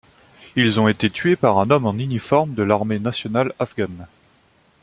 Ils 0.55 0.79
ont 0.79 0.87
été 0.87 1.11
tués 1.11 1.35
par 1.35 1.59
un 1.59 1.69
homme 1.69 1.85
en 1.85 1.93
uniforme 1.93 2.55
de 2.55 2.63
l'armée 2.63 2.97
nationale 2.97 3.53
afghane. 3.59 4.07